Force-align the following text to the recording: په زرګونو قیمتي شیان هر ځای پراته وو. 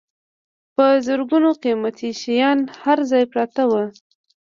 په 0.75 0.85
زرګونو 1.07 1.49
قیمتي 1.63 2.09
شیان 2.21 2.59
هر 2.81 2.97
ځای 3.09 3.23
پراته 3.31 3.63
وو. 3.69 3.83